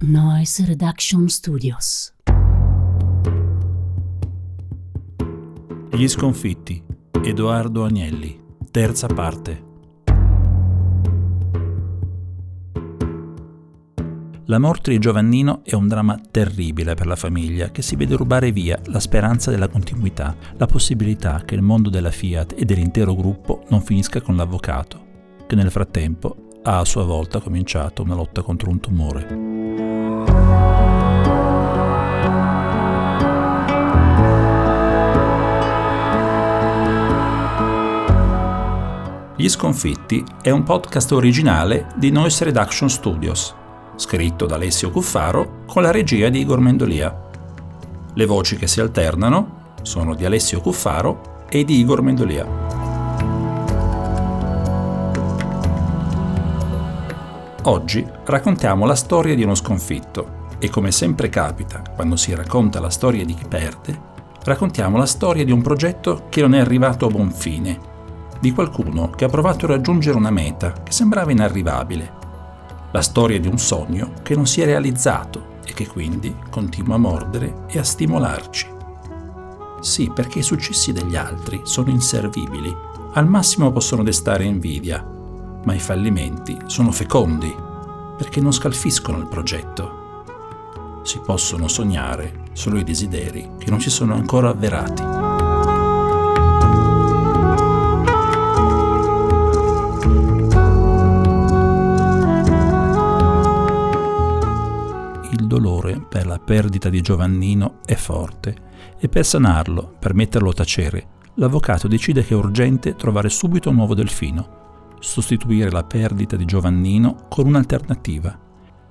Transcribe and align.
Noise 0.00 0.64
Reduction 0.64 1.28
Studios. 1.28 2.14
Gli 5.90 6.06
sconfitti. 6.06 6.80
Edoardo 7.20 7.84
Agnelli. 7.84 8.40
Terza 8.70 9.08
parte. 9.08 9.64
La 14.44 14.60
morte 14.60 14.92
di 14.92 15.00
Giovannino 15.00 15.62
è 15.64 15.74
un 15.74 15.88
dramma 15.88 16.16
terribile 16.30 16.94
per 16.94 17.06
la 17.06 17.16
famiglia 17.16 17.72
che 17.72 17.82
si 17.82 17.96
vede 17.96 18.14
rubare 18.14 18.52
via 18.52 18.80
la 18.84 19.00
speranza 19.00 19.50
della 19.50 19.66
continuità, 19.66 20.36
la 20.56 20.66
possibilità 20.66 21.42
che 21.44 21.56
il 21.56 21.62
mondo 21.62 21.90
della 21.90 22.12
Fiat 22.12 22.54
e 22.56 22.64
dell'intero 22.64 23.16
gruppo 23.16 23.64
non 23.70 23.80
finisca 23.80 24.20
con 24.20 24.36
l'avvocato, 24.36 25.06
che 25.48 25.56
nel 25.56 25.72
frattempo 25.72 26.50
ha 26.62 26.78
a 26.78 26.84
sua 26.84 27.04
volta 27.04 27.40
cominciato 27.40 28.02
una 28.02 28.14
lotta 28.14 28.42
contro 28.42 28.70
un 28.70 28.78
tumore. 28.78 29.47
Gli 39.40 39.48
sconfitti 39.48 40.24
è 40.42 40.50
un 40.50 40.64
podcast 40.64 41.12
originale 41.12 41.86
di 41.94 42.10
Noise 42.10 42.42
Reduction 42.42 42.90
Studios, 42.90 43.54
scritto 43.94 44.46
da 44.46 44.56
Alessio 44.56 44.90
Cuffaro 44.90 45.62
con 45.64 45.82
la 45.82 45.92
regia 45.92 46.28
di 46.28 46.40
Igor 46.40 46.58
Mendolia. 46.58 47.30
Le 48.14 48.26
voci 48.26 48.56
che 48.56 48.66
si 48.66 48.80
alternano 48.80 49.74
sono 49.82 50.16
di 50.16 50.24
Alessio 50.24 50.60
Cuffaro 50.60 51.44
e 51.48 51.62
di 51.62 51.78
Igor 51.78 52.02
Mendolia. 52.02 52.46
Oggi 57.62 58.04
raccontiamo 58.24 58.86
la 58.86 58.96
storia 58.96 59.36
di 59.36 59.44
uno 59.44 59.54
sconfitto 59.54 60.46
e 60.58 60.68
come 60.68 60.90
sempre 60.90 61.28
capita 61.28 61.84
quando 61.94 62.16
si 62.16 62.34
racconta 62.34 62.80
la 62.80 62.90
storia 62.90 63.24
di 63.24 63.34
chi 63.34 63.46
perde, 63.46 64.00
raccontiamo 64.42 64.98
la 64.98 65.06
storia 65.06 65.44
di 65.44 65.52
un 65.52 65.62
progetto 65.62 66.24
che 66.28 66.40
non 66.40 66.56
è 66.56 66.58
arrivato 66.58 67.06
a 67.06 67.10
buon 67.10 67.30
fine, 67.30 67.97
di 68.40 68.52
qualcuno 68.52 69.10
che 69.10 69.24
ha 69.24 69.28
provato 69.28 69.64
a 69.64 69.68
raggiungere 69.68 70.16
una 70.16 70.30
meta 70.30 70.72
che 70.72 70.92
sembrava 70.92 71.30
inarrivabile, 71.30 72.12
la 72.92 73.02
storia 73.02 73.38
di 73.38 73.48
un 73.48 73.58
sogno 73.58 74.12
che 74.22 74.34
non 74.34 74.46
si 74.46 74.60
è 74.60 74.64
realizzato 74.64 75.56
e 75.64 75.72
che 75.74 75.86
quindi 75.86 76.34
continua 76.50 76.94
a 76.94 76.98
mordere 76.98 77.64
e 77.68 77.78
a 77.78 77.84
stimolarci. 77.84 78.76
Sì, 79.80 80.10
perché 80.14 80.40
i 80.40 80.42
successi 80.42 80.92
degli 80.92 81.16
altri 81.16 81.60
sono 81.64 81.90
inservibili, 81.90 82.74
al 83.12 83.28
massimo 83.28 83.70
possono 83.70 84.02
destare 84.02 84.44
invidia, 84.44 85.04
ma 85.64 85.74
i 85.74 85.78
fallimenti 85.78 86.56
sono 86.66 86.90
fecondi, 86.90 87.54
perché 88.16 88.40
non 88.40 88.52
scalfiscono 88.52 89.18
il 89.18 89.26
progetto. 89.26 90.22
Si 91.02 91.20
possono 91.20 91.68
sognare 91.68 92.46
solo 92.52 92.78
i 92.78 92.84
desideri 92.84 93.50
che 93.58 93.70
non 93.70 93.80
si 93.80 93.90
sono 93.90 94.14
ancora 94.14 94.48
avverati. 94.48 95.17
La 106.38 106.44
perdita 106.44 106.88
di 106.88 107.00
Giovannino 107.00 107.80
è 107.84 107.94
forte 107.94 108.66
e 108.98 109.08
per 109.08 109.26
sanarlo, 109.26 109.96
per 109.98 110.14
metterlo 110.14 110.50
a 110.50 110.54
tacere, 110.54 111.06
l'avvocato 111.34 111.88
decide 111.88 112.24
che 112.24 112.34
è 112.34 112.36
urgente 112.36 112.94
trovare 112.94 113.28
subito 113.28 113.70
un 113.70 113.76
nuovo 113.76 113.94
delfino 113.94 114.56
sostituire 115.00 115.70
la 115.70 115.84
perdita 115.84 116.34
di 116.34 116.44
Giovannino 116.44 117.26
con 117.28 117.46
un'alternativa. 117.46 118.36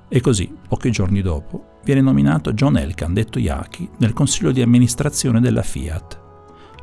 E 0.07 0.21
così, 0.21 0.49
pochi 0.65 0.89
giorni 0.89 1.21
dopo, 1.21 1.79
viene 1.83 1.99
nominato 1.99 2.53
John 2.53 2.77
Elkan, 2.77 3.13
detto 3.13 3.39
Yaki, 3.39 3.89
nel 3.97 4.13
consiglio 4.13 4.53
di 4.53 4.61
amministrazione 4.61 5.41
della 5.41 5.63
Fiat. 5.63 6.21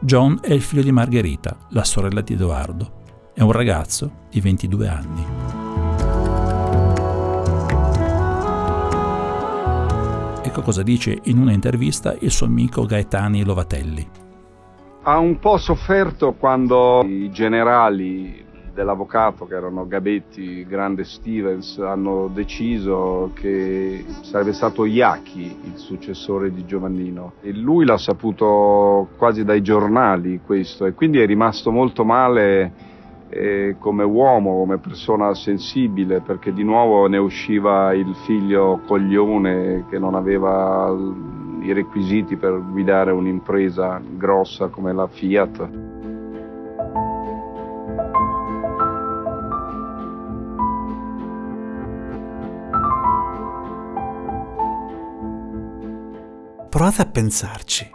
John 0.03 0.41
è 0.43 0.53
il 0.53 0.61
figlio 0.61 0.83
di 0.83 0.93
Margherita, 0.93 1.57
la 1.71 1.85
sorella 1.85 2.21
di 2.21 2.35
Edoardo. 2.35 3.31
È 3.33 3.41
un 3.41 3.53
ragazzo 3.53 4.27
di 4.31 4.41
22 4.41 4.89
anni. 4.89 5.64
Ecco 10.55 10.67
cosa 10.67 10.85
dice 10.85 11.19
in 11.25 11.39
una 11.39 11.51
intervista 11.51 12.15
il 12.21 12.31
suo 12.31 12.47
amico 12.47 12.85
Gaetani 12.87 13.45
Lovatelli. 13.45 14.09
Ha 15.03 15.19
un 15.19 15.41
po' 15.41 15.57
sofferto 15.57 16.35
quando 16.35 17.03
i 17.03 17.29
generali 17.33 18.41
dell'avvocato 18.73 19.47
che 19.47 19.57
erano 19.57 19.89
Gabetti, 19.89 20.65
Grande 20.65 21.03
Stevens 21.03 21.79
hanno 21.79 22.31
deciso 22.33 23.33
che 23.35 24.05
sarebbe 24.21 24.53
stato 24.53 24.85
Iacchi 24.85 25.59
il 25.65 25.77
successore 25.77 26.53
di 26.53 26.65
Giovannino 26.65 27.33
e 27.41 27.53
lui 27.53 27.85
l'ha 27.85 27.99
saputo 27.99 29.09
quasi 29.17 29.43
dai 29.43 29.61
giornali 29.61 30.41
questo 30.47 30.87
e 30.87 30.93
quindi 30.93 31.19
è 31.19 31.27
rimasto 31.27 31.73
molto 31.73 32.05
male 32.05 32.94
eh, 33.35 33.77
come 33.81 34.05
uomo, 34.05 34.59
come 34.59 34.79
persona 34.79 35.35
sensibile 35.35 36.21
perché 36.21 36.53
di 36.53 36.63
nuovo 36.63 37.07
ne 37.09 37.19
usciva 37.19 37.93
il 37.93 38.15
figlio 38.25 38.81
coglione 38.87 39.87
che 39.91 39.99
non 39.99 40.15
aveva 40.15 40.95
i 41.61 41.73
requisiti 41.73 42.37
per 42.37 42.63
guidare 42.71 43.11
un'impresa 43.11 44.01
grossa 44.17 44.69
come 44.69 44.93
la 44.93 45.09
Fiat. 45.09 45.69
Provate 56.69 57.03
a 57.03 57.07
pensarci. 57.07 57.89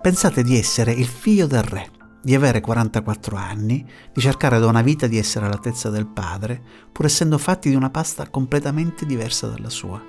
Pensate 0.00 0.42
di 0.42 0.56
essere 0.56 0.92
il 0.92 1.06
figlio 1.06 1.46
del 1.46 1.62
re, 1.62 1.88
di 2.26 2.34
avere 2.34 2.60
44 2.60 3.36
anni, 3.36 3.86
di 4.12 4.20
cercare 4.20 4.58
da 4.58 4.66
una 4.66 4.82
vita 4.82 5.06
di 5.06 5.16
essere 5.16 5.46
all'altezza 5.46 5.90
del 5.90 6.08
padre, 6.08 6.60
pur 6.90 7.04
essendo 7.04 7.38
fatti 7.38 7.68
di 7.68 7.76
una 7.76 7.88
pasta 7.88 8.28
completamente 8.28 9.06
diversa 9.06 9.46
dalla 9.46 9.70
sua. 9.70 10.02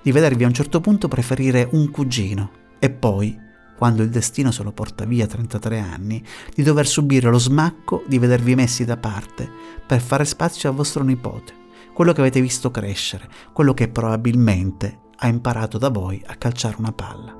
Di 0.00 0.10
vedervi 0.10 0.44
a 0.44 0.46
un 0.46 0.54
certo 0.54 0.80
punto 0.80 1.08
preferire 1.08 1.68
un 1.72 1.90
cugino 1.90 2.52
e 2.78 2.88
poi, 2.88 3.38
quando 3.76 4.02
il 4.02 4.08
destino 4.08 4.50
se 4.50 4.62
lo 4.62 4.72
porta 4.72 5.04
via 5.04 5.26
a 5.26 5.28
33 5.28 5.78
anni, 5.78 6.24
di 6.54 6.62
dover 6.62 6.86
subire 6.86 7.28
lo 7.28 7.38
smacco 7.38 8.02
di 8.06 8.16
vedervi 8.18 8.54
messi 8.54 8.86
da 8.86 8.96
parte 8.96 9.46
per 9.86 10.00
fare 10.00 10.24
spazio 10.24 10.70
a 10.70 10.72
vostro 10.72 11.04
nipote, 11.04 11.52
quello 11.92 12.14
che 12.14 12.22
avete 12.22 12.40
visto 12.40 12.70
crescere, 12.70 13.28
quello 13.52 13.74
che 13.74 13.88
probabilmente 13.88 15.00
ha 15.16 15.28
imparato 15.28 15.76
da 15.76 15.90
voi 15.90 16.22
a 16.28 16.34
calciare 16.36 16.76
una 16.78 16.92
palla. 16.92 17.37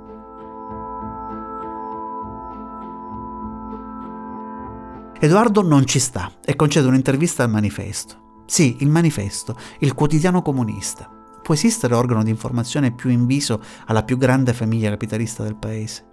Edoardo 5.20 5.62
non 5.62 5.84
ci 5.84 5.98
sta 5.98 6.30
e 6.44 6.54
concede 6.54 6.86
un'intervista 6.86 7.42
al 7.42 7.50
manifesto. 7.50 8.44
Sì, 8.46 8.76
il 8.80 8.88
manifesto, 8.88 9.56
il 9.80 9.92
quotidiano 9.92 10.42
comunista. 10.42 11.10
Può 11.42 11.54
esistere 11.54 11.96
organo 11.96 12.22
di 12.22 12.30
informazione 12.30 12.92
più 12.92 13.10
inviso 13.10 13.60
alla 13.86 14.04
più 14.04 14.16
grande 14.16 14.52
famiglia 14.52 14.90
capitalista 14.90 15.42
del 15.42 15.56
paese? 15.56 16.06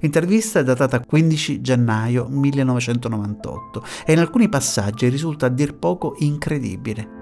L'intervista 0.00 0.58
è 0.58 0.64
datata 0.64 0.98
15 0.98 1.60
gennaio 1.60 2.26
1998 2.28 3.84
e 4.04 4.12
in 4.14 4.18
alcuni 4.18 4.48
passaggi 4.48 5.08
risulta 5.08 5.46
a 5.46 5.50
dir 5.50 5.76
poco 5.76 6.16
incredibile. 6.18 7.16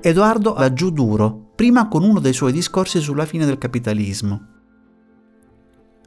Edoardo 0.00 0.52
va 0.52 0.72
giù 0.72 0.90
duro, 0.90 1.50
prima 1.56 1.88
con 1.88 2.04
uno 2.04 2.20
dei 2.20 2.32
suoi 2.32 2.52
discorsi 2.52 3.00
sulla 3.00 3.26
fine 3.26 3.46
del 3.46 3.58
capitalismo, 3.58 4.51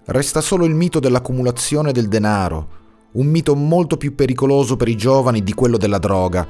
Resta 0.07 0.39
solo 0.39 0.65
il 0.65 0.75
mito 0.75 0.99
dell'accumulazione 0.99 1.91
del 1.91 2.07
denaro, 2.07 2.67
un 3.13 3.25
mito 3.25 3.55
molto 3.55 3.97
più 3.97 4.13
pericoloso 4.13 4.75
per 4.75 4.87
i 4.87 4.95
giovani 4.95 5.41
di 5.41 5.53
quello 5.55 5.77
della 5.77 5.97
droga. 5.97 6.47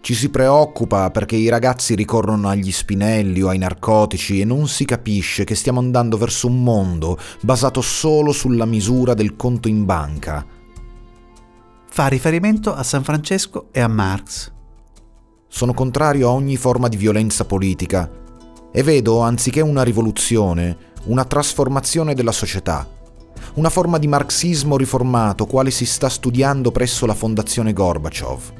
Ci 0.00 0.14
si 0.14 0.30
preoccupa 0.30 1.12
perché 1.12 1.36
i 1.36 1.48
ragazzi 1.48 1.94
ricorrono 1.94 2.48
agli 2.48 2.72
spinelli 2.72 3.40
o 3.40 3.50
ai 3.50 3.58
narcotici 3.58 4.40
e 4.40 4.44
non 4.44 4.66
si 4.66 4.84
capisce 4.84 5.44
che 5.44 5.54
stiamo 5.54 5.78
andando 5.78 6.16
verso 6.16 6.48
un 6.48 6.62
mondo 6.64 7.18
basato 7.40 7.80
solo 7.80 8.32
sulla 8.32 8.64
misura 8.64 9.14
del 9.14 9.36
conto 9.36 9.68
in 9.68 9.84
banca. 9.84 10.44
Fa 11.88 12.06
riferimento 12.08 12.74
a 12.74 12.82
San 12.82 13.04
Francesco 13.04 13.68
e 13.70 13.80
a 13.80 13.88
Marx. 13.88 14.52
Sono 15.46 15.72
contrario 15.72 16.28
a 16.28 16.32
ogni 16.32 16.56
forma 16.56 16.88
di 16.88 16.96
violenza 16.96 17.44
politica 17.44 18.10
e 18.72 18.82
vedo, 18.82 19.20
anziché 19.20 19.60
una 19.60 19.82
rivoluzione, 19.82 20.94
una 21.06 21.24
trasformazione 21.24 22.14
della 22.14 22.32
società, 22.32 22.88
una 23.54 23.70
forma 23.70 23.98
di 23.98 24.08
marxismo 24.08 24.76
riformato 24.76 25.46
quale 25.46 25.70
si 25.70 25.84
sta 25.84 26.08
studiando 26.08 26.72
presso 26.72 27.06
la 27.06 27.14
Fondazione 27.14 27.72
Gorbaciov. 27.72 28.52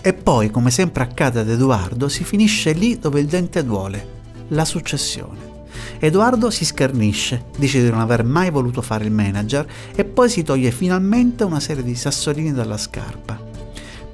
E 0.00 0.12
poi, 0.12 0.50
come 0.50 0.70
sempre 0.70 1.02
accade 1.02 1.40
ad 1.40 1.48
Edoardo, 1.48 2.08
si 2.08 2.24
finisce 2.24 2.72
lì 2.72 2.98
dove 2.98 3.20
il 3.20 3.26
dente 3.26 3.64
duole, 3.64 4.22
la 4.48 4.64
successione. 4.64 5.52
Edoardo 5.98 6.50
si 6.50 6.64
schernisce, 6.64 7.46
dice 7.56 7.82
di 7.82 7.90
non 7.90 8.00
aver 8.00 8.24
mai 8.24 8.50
voluto 8.50 8.82
fare 8.82 9.04
il 9.04 9.10
manager 9.10 9.66
e 9.94 10.04
poi 10.04 10.28
si 10.28 10.42
toglie 10.42 10.70
finalmente 10.70 11.44
una 11.44 11.60
serie 11.60 11.82
di 11.82 11.94
sassolini 11.94 12.52
dalla 12.52 12.76
scarpa. 12.76 13.43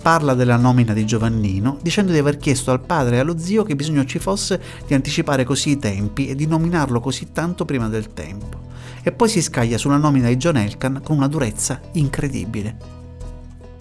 Parla 0.00 0.35
della 0.35 0.56
nomina 0.56 0.93
di 0.93 1.05
Giovannino 1.05 1.79
dicendo 1.82 2.12
di 2.12 2.19
aver 2.19 2.38
chiesto 2.38 2.70
al 2.70 2.81
padre 2.81 3.17
e 3.17 3.19
allo 3.19 3.38
zio 3.38 3.64
che 3.64 3.76
bisogno 3.76 4.05
ci 4.05 4.19
fosse 4.19 4.61
di 4.87 4.94
anticipare 4.94 5.44
così 5.44 5.70
i 5.70 5.79
tempi 5.79 6.29
e 6.29 6.35
di 6.35 6.47
nominarlo 6.47 7.00
così 7.00 7.32
tanto 7.32 7.64
prima 7.64 7.88
del 7.88 8.12
tempo. 8.12 8.69
E 9.02 9.12
poi 9.12 9.29
si 9.29 9.43
scaglia 9.43 9.79
sulla 9.79 9.97
nomina 9.97 10.29
di 10.29 10.37
John 10.37 10.56
Elkan 10.56 11.00
con 11.05 11.17
una 11.17 11.29
durezza 11.29 11.81
incredibile. 11.93 12.99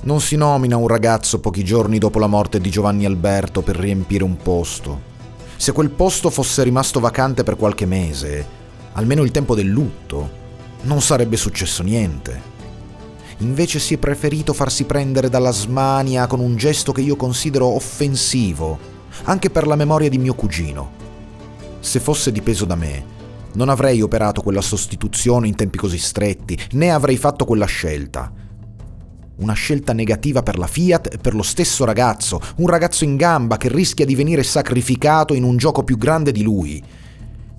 Non 0.01 0.21
si 0.21 0.35
nomina 0.35 0.77
un 0.77 0.87
ragazzo 0.87 1.39
pochi 1.39 1.63
giorni 1.63 1.97
dopo 1.97 2.19
la 2.19 2.27
morte 2.27 2.59
di 2.59 2.69
Giovanni 2.69 3.05
Alberto 3.05 3.61
per 3.61 3.75
riempire 3.75 4.23
un 4.23 4.37
posto. 4.37 5.07
Se 5.57 5.73
quel 5.73 5.89
posto 5.89 6.29
fosse 6.29 6.63
rimasto 6.63 7.01
vacante 7.01 7.43
per 7.43 7.57
qualche 7.57 7.85
mese, 7.85 8.45
almeno 8.93 9.23
il 9.23 9.31
tempo 9.31 9.55
del 9.55 9.67
lutto, 9.67 10.37
non 10.83 11.01
sarebbe 11.01 11.35
successo 11.35 11.83
niente. 11.83 12.58
Invece 13.41 13.79
si 13.79 13.93
è 13.93 13.97
preferito 13.97 14.51
farsi 14.51 14.83
prendere 14.83 15.29
dalla 15.29 15.51
smania 15.51 16.27
con 16.27 16.41
un 16.41 16.57
gesto 16.57 16.91
che 16.91 16.99
io 16.99 17.15
considero 17.15 17.67
offensivo, 17.67 18.77
anche 19.23 19.49
per 19.49 19.65
la 19.65 19.77
memoria 19.77 20.09
di 20.09 20.17
mio 20.17 20.33
cugino. 20.33 20.91
Se 21.79 22.01
fosse 22.01 22.33
dipeso 22.33 22.65
da 22.65 22.75
me, 22.75 23.17
non 23.53 23.69
avrei 23.69 24.01
operato 24.01 24.41
quella 24.41 24.61
sostituzione 24.61 25.47
in 25.47 25.55
tempi 25.55 25.77
così 25.77 25.97
stretti, 25.97 26.59
né 26.71 26.91
avrei 26.91 27.15
fatto 27.15 27.45
quella 27.45 27.65
scelta. 27.65 28.29
Una 29.37 29.53
scelta 29.53 29.93
negativa 29.93 30.43
per 30.43 30.57
la 30.57 30.67
Fiat 30.67 31.13
e 31.13 31.17
per 31.17 31.33
lo 31.33 31.43
stesso 31.43 31.85
ragazzo, 31.85 32.41
un 32.57 32.67
ragazzo 32.67 33.05
in 33.05 33.15
gamba 33.15 33.55
che 33.55 33.69
rischia 33.69 34.05
di 34.05 34.15
venire 34.15 34.43
sacrificato 34.43 35.33
in 35.33 35.43
un 35.43 35.55
gioco 35.55 35.83
più 35.83 35.97
grande 35.97 36.33
di 36.33 36.43
lui. 36.43 36.83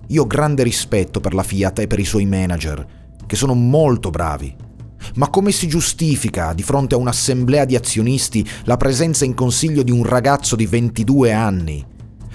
Io 0.08 0.22
ho 0.22 0.26
grande 0.26 0.62
rispetto 0.62 1.20
per 1.20 1.32
la 1.32 1.42
Fiat 1.42 1.78
e 1.78 1.86
per 1.86 1.98
i 1.98 2.04
suoi 2.04 2.26
manager, 2.26 2.86
che 3.24 3.36
sono 3.36 3.54
molto 3.54 4.10
bravi. 4.10 4.68
Ma 5.14 5.28
come 5.28 5.52
si 5.52 5.66
giustifica 5.66 6.52
di 6.52 6.62
fronte 6.62 6.94
a 6.94 6.98
un'assemblea 6.98 7.64
di 7.64 7.76
azionisti 7.76 8.46
la 8.64 8.76
presenza 8.76 9.24
in 9.24 9.34
consiglio 9.34 9.82
di 9.82 9.90
un 9.90 10.04
ragazzo 10.04 10.56
di 10.56 10.66
22 10.66 11.32
anni? 11.32 11.84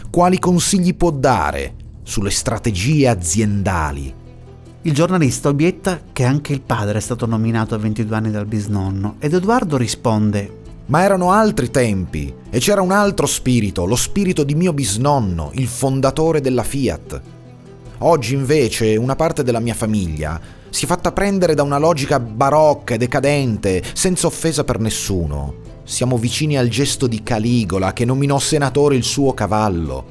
Quali 0.10 0.40
consigli 0.40 0.96
può 0.96 1.12
dare 1.12 1.76
sulle 2.04 2.32
strategie 2.32 3.08
aziendali? 3.08 4.14
Il 4.84 4.94
giornalista 4.94 5.50
obietta 5.50 6.00
che 6.14 6.24
anche 6.24 6.54
il 6.54 6.62
padre 6.62 7.00
è 7.00 7.02
stato 7.02 7.26
nominato 7.26 7.74
a 7.74 7.80
22 7.80 8.16
anni 8.16 8.30
dal 8.30 8.46
bisnonno 8.46 9.16
ed 9.18 9.34
Edoardo 9.34 9.78
risponde 9.78 10.62
Ma 10.86 11.02
erano 11.02 11.32
altri 11.32 11.72
tempi 11.72 12.32
e 12.52 12.60
c'era 12.60 12.82
un 12.82 12.92
altro 12.92 13.26
spirito, 13.26 13.86
lo 13.86 13.96
spirito 13.96 14.44
di 14.44 14.54
mio 14.54 14.74
bisnonno, 14.74 15.50
il 15.56 15.68
fondatore 15.68 16.40
della 16.40 16.62
Fiat. 16.62 17.22
Oggi 18.00 18.36
invece 18.36 18.96
una 18.96 19.16
parte 19.16 19.42
della 19.42 19.60
mia 19.60 19.74
famiglia 19.74 20.40
si 20.76 20.84
è 20.84 20.88
fatta 20.90 21.14
prendere 21.14 21.54
da 21.54 21.64
una 21.64 21.78
logica 21.78 22.20
barocca 22.20 22.96
e 22.96 22.98
decadente, 22.98 23.82
senza 23.94 24.28
offesa 24.28 24.66
per 24.66 24.82
nessuno. 24.82 25.54
Siamo 25.86 26.18
vicini 26.18 26.58
al 26.58 26.68
gesto 26.68 27.08
di 27.08 27.24
Caligola 27.24 27.94
che 27.94 28.04
nominò 28.04 28.40
senatore 28.40 28.98
il 28.98 29.06
suo 29.06 29.34
cavallo. 29.34 30.06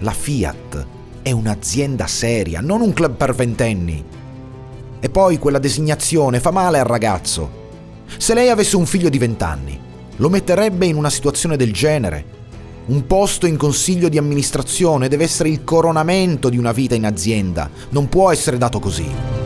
La 0.00 0.10
Fiat 0.10 0.86
è 1.22 1.30
un'azienda 1.30 2.08
seria, 2.08 2.60
non 2.60 2.80
un 2.80 2.92
club 2.92 3.14
per 3.14 3.36
ventenni. 3.36 4.04
E 4.98 5.08
poi 5.08 5.38
quella 5.38 5.60
designazione 5.60 6.40
fa 6.40 6.50
male 6.50 6.80
al 6.80 6.86
ragazzo. 6.86 7.60
Se 8.16 8.34
lei 8.34 8.48
avesse 8.48 8.74
un 8.74 8.84
figlio 8.84 9.10
di 9.10 9.18
vent'anni, 9.18 9.78
lo 10.16 10.28
metterebbe 10.28 10.86
in 10.86 10.96
una 10.96 11.10
situazione 11.10 11.56
del 11.56 11.72
genere. 11.72 12.24
Un 12.86 13.06
posto 13.06 13.46
in 13.46 13.56
consiglio 13.56 14.08
di 14.08 14.18
amministrazione 14.18 15.06
deve 15.06 15.22
essere 15.22 15.50
il 15.50 15.62
coronamento 15.62 16.48
di 16.48 16.58
una 16.58 16.72
vita 16.72 16.96
in 16.96 17.06
azienda, 17.06 17.70
non 17.90 18.08
può 18.08 18.32
essere 18.32 18.58
dato 18.58 18.80
così. 18.80 19.41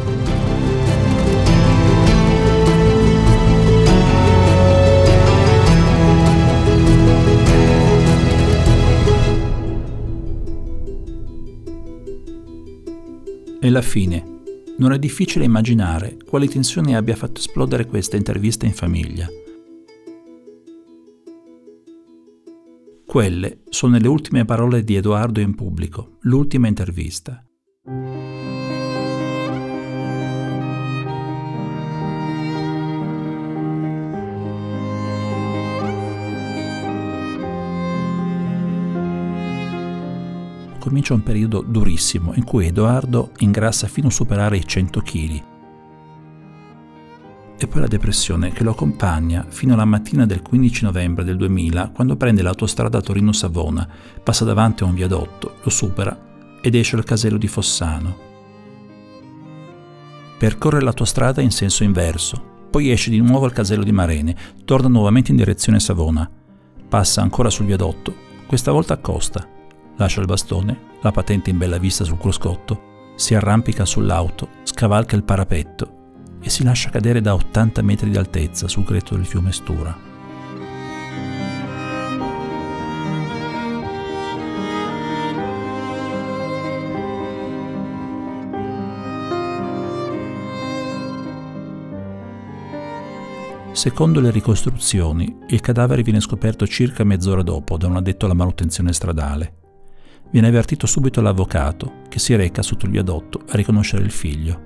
Alla 13.67 13.83
fine, 13.83 14.25
non 14.79 14.93
è 14.93 14.99
difficile 14.99 15.45
immaginare 15.45 16.17
quali 16.25 16.49
tensioni 16.49 16.95
abbia 16.95 17.17
fatto 17.17 17.41
esplodere 17.41 17.87
questa 17.87 18.17
intervista 18.17 18.65
in 18.65 18.73
famiglia. 18.73 19.27
Quelle 23.05 23.63
sono 23.69 23.99
le 23.99 24.07
ultime 24.07 24.45
parole 24.45 24.85
di 24.85 24.95
Edoardo 24.95 25.41
in 25.41 25.57
pubblico, 25.57 26.19
l'ultima 26.21 26.69
intervista. 26.69 27.45
Comincia 40.87 41.15
un 41.15 41.25
periodo 41.25 41.65
durissimo 41.67 42.33
in 42.35 42.45
cui 42.45 42.67
Edoardo 42.67 43.33
ingrassa 43.39 43.89
fino 43.89 44.07
a 44.07 44.13
superare 44.13 44.57
i 44.57 44.65
100 44.65 45.01
kg. 45.01 45.43
E 47.59 47.67
poi 47.67 47.81
la 47.81 47.89
depressione 47.89 48.53
che 48.53 48.63
lo 48.63 48.71
accompagna 48.71 49.45
fino 49.49 49.75
alla 49.75 49.85
mattina 49.85 50.27
del 50.27 50.43
15 50.43 50.85
novembre 50.85 51.25
del 51.25 51.39
2000 51.39 51.91
quando 51.93 52.15
prende 52.15 52.41
l'autostrada 52.41 53.01
Torino-Savona, 53.01 53.89
passa 54.23 54.45
davanti 54.45 54.85
a 54.85 54.87
un 54.87 54.95
viadotto, 54.95 55.57
lo 55.61 55.71
supera 55.71 56.17
ed 56.61 56.77
esce 56.77 56.95
al 56.95 57.03
casello 57.03 57.37
di 57.37 57.49
Fossano. 57.49 58.17
Percorre 60.39 60.81
l'autostrada 60.83 61.41
in 61.41 61.51
senso 61.51 61.83
inverso, 61.83 62.69
poi 62.71 62.93
esce 62.93 63.11
di 63.11 63.21
nuovo 63.21 63.47
al 63.47 63.53
casello 63.53 63.83
di 63.83 63.91
Marene, 63.91 64.37
torna 64.65 64.87
nuovamente 64.87 65.33
in 65.33 65.37
direzione 65.37 65.81
Savona, 65.81 66.31
passa 66.89 67.23
ancora 67.23 67.51
sul 67.51 67.67
viadotto, 67.67 68.15
questa 68.47 68.71
volta 68.71 68.95
accosta, 68.95 69.55
lascia 69.97 70.21
il 70.21 70.27
bastone, 70.27 70.81
la 71.01 71.11
patente 71.11 71.51
in 71.51 71.59
bella 71.59 71.79
vista 71.79 72.05
sul 72.05 72.19
cruscotto, 72.19 73.13
si 73.17 73.35
arrampica 73.35 73.85
sull'auto, 73.85 74.49
scavalca 74.63 75.17
il 75.17 75.25
parapetto 75.25 75.95
e 76.41 76.51
si 76.51 76.63
lascia 76.63 76.91
cadere 76.91 77.21
da 77.21 77.35
80 77.35 77.83
metri 77.83 78.11
di 78.11 78.17
altezza 78.17 78.69
sul 78.69 78.85
gretto 78.85 79.15
del 79.15 79.27
fiume 79.27 79.53
Stura. 79.53 80.15
Secondo 93.73 94.21
le 94.21 94.31
ricostruzioni, 94.31 95.37
il 95.49 95.61
cadavere 95.61 96.03
viene 96.03 96.21
scoperto 96.21 96.67
circa 96.67 97.05
mezz'ora 97.05 97.43
dopo 97.43 97.77
da 97.77 97.87
un 97.87 97.97
addetto 97.97 98.25
alla 98.25 98.35
manutenzione 98.35 98.93
stradale. 98.93 99.66
Viene 100.31 100.49
avvertito 100.49 100.87
subito 100.87 101.21
l'avvocato, 101.21 102.03
che 102.09 102.19
si 102.19 102.35
reca 102.35 102.63
sotto 102.63 102.87
il 102.87 102.93
viadotto 102.93 103.43
a 103.49 103.57
riconoscere 103.57 104.03
il 104.03 104.11
figlio. 104.11 104.61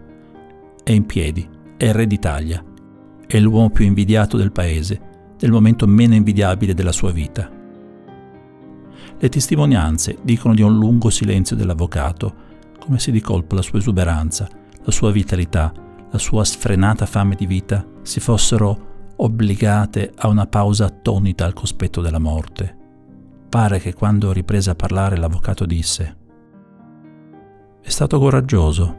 È 0.83 0.93
in 0.93 1.07
piedi, 1.07 1.49
è 1.76 1.85
il 1.87 1.95
re 1.95 2.07
d'Italia, 2.07 2.64
è 3.26 3.38
l'uomo 3.38 3.71
più 3.71 3.85
invidiato 3.85 4.37
del 4.37 4.52
paese, 4.52 5.00
nel 5.38 5.50
momento 5.50 5.87
meno 5.87 6.14
invidiabile 6.14 6.75
della 6.75 6.93
sua 6.93 7.12
vita. 7.12 7.49
Le 9.19 9.29
testimonianze 9.29 10.19
dicono 10.23 10.55
di 10.55 10.62
un 10.62 10.76
lungo 10.76 11.11
silenzio 11.11 11.55
dell'avvocato, 11.55 12.49
come 12.79 12.99
se 12.99 13.11
di 13.11 13.21
colpo 13.21 13.55
la 13.55 13.62
sua 13.62 13.79
esuberanza, 13.79 14.49
la 14.83 14.90
sua 14.90 15.12
vitalità, 15.12 15.73
la 16.11 16.19
sua 16.19 16.45
sfrenata 16.45 17.07
fame 17.07 17.37
di 17.37 17.47
vita 17.47 17.87
si 18.02 18.19
fossero 18.19 18.88
obbligate 19.17 20.12
a 20.17 20.29
una 20.29 20.47
pausa 20.47 20.87
attonita 20.87 21.45
al 21.45 21.52
cospetto 21.52 22.00
della 22.00 22.19
morte. 22.19 22.79
Pare 23.50 23.80
che 23.80 23.95
quando 23.95 24.30
riprese 24.30 24.71
a 24.71 24.76
parlare 24.76 25.16
l'avvocato 25.16 25.66
disse 25.66 26.16
È 27.83 27.88
stato 27.88 28.21
coraggioso. 28.21 28.99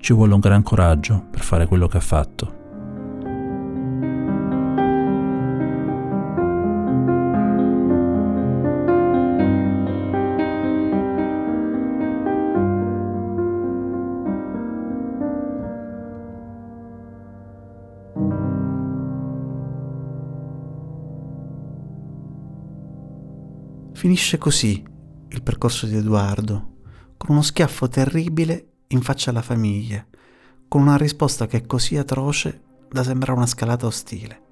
Ci 0.00 0.12
vuole 0.12 0.34
un 0.34 0.40
gran 0.40 0.64
coraggio 0.64 1.26
per 1.30 1.42
fare 1.42 1.66
quello 1.66 1.86
che 1.86 1.98
ha 1.98 2.00
fatto. 2.00 2.63
Finisce 24.04 24.36
così 24.36 24.84
il 25.28 25.42
percorso 25.42 25.86
di 25.86 25.96
Edoardo, 25.96 26.72
con 27.16 27.30
uno 27.30 27.40
schiaffo 27.40 27.88
terribile 27.88 28.72
in 28.88 29.00
faccia 29.00 29.30
alla 29.30 29.40
famiglia, 29.40 30.04
con 30.68 30.82
una 30.82 30.98
risposta 30.98 31.46
che 31.46 31.56
è 31.56 31.66
così 31.66 31.96
atroce 31.96 32.60
da 32.90 33.02
sembrare 33.02 33.38
una 33.38 33.46
scalata 33.46 33.86
ostile. 33.86 34.42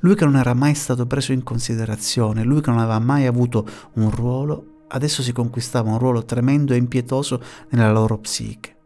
Lui 0.00 0.16
che 0.16 0.24
non 0.24 0.34
era 0.34 0.52
mai 0.54 0.74
stato 0.74 1.06
preso 1.06 1.30
in 1.30 1.44
considerazione, 1.44 2.42
lui 2.42 2.60
che 2.60 2.70
non 2.70 2.80
aveva 2.80 2.98
mai 2.98 3.26
avuto 3.26 3.64
un 3.92 4.10
ruolo, 4.10 4.86
adesso 4.88 5.22
si 5.22 5.30
conquistava 5.30 5.88
un 5.88 5.98
ruolo 6.00 6.24
tremendo 6.24 6.72
e 6.72 6.78
impietoso 6.78 7.40
nella 7.68 7.92
loro 7.92 8.18
psiche. 8.18 8.76